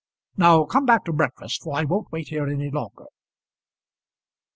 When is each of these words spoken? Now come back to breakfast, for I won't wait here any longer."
Now 0.35 0.65
come 0.65 0.87
back 0.87 1.05
to 1.05 1.13
breakfast, 1.13 1.61
for 1.61 1.75
I 1.77 1.83
won't 1.83 2.11
wait 2.11 2.29
here 2.29 2.47
any 2.47 2.71
longer." 2.71 3.05